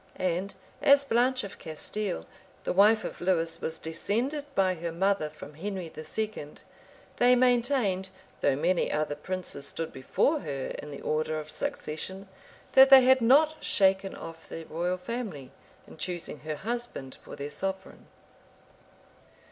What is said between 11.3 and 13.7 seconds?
of succession, that they had not